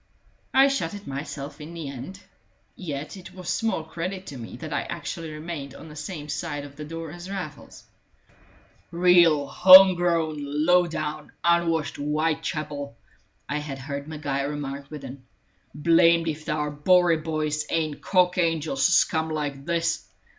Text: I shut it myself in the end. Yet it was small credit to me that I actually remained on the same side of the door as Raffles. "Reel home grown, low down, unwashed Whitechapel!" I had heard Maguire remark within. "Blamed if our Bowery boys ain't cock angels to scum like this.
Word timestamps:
I 0.51 0.67
shut 0.67 0.95
it 0.95 1.05
myself 1.05 1.61
in 1.61 1.75
the 1.75 1.87
end. 1.87 2.21
Yet 2.75 3.15
it 3.17 3.35
was 3.35 3.49
small 3.51 3.83
credit 3.83 4.25
to 4.25 4.37
me 4.39 4.57
that 4.57 4.73
I 4.73 4.81
actually 4.81 5.31
remained 5.31 5.75
on 5.75 5.89
the 5.89 5.95
same 5.95 6.27
side 6.27 6.65
of 6.65 6.75
the 6.75 6.83
door 6.83 7.11
as 7.11 7.29
Raffles. 7.29 7.83
"Reel 8.89 9.45
home 9.45 9.93
grown, 9.93 10.37
low 10.39 10.87
down, 10.87 11.31
unwashed 11.43 11.97
Whitechapel!" 11.97 12.97
I 13.47 13.59
had 13.59 13.77
heard 13.77 14.07
Maguire 14.07 14.49
remark 14.49 14.89
within. 14.89 15.23
"Blamed 15.75 16.27
if 16.27 16.49
our 16.49 16.71
Bowery 16.71 17.17
boys 17.17 17.67
ain't 17.69 18.01
cock 18.01 18.39
angels 18.39 18.83
to 18.87 18.91
scum 18.91 19.29
like 19.29 19.65
this. 19.65 20.07